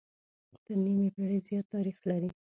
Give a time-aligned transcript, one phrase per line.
[0.65, 2.29] تر نيمې پېړۍ زيات تاريخ لري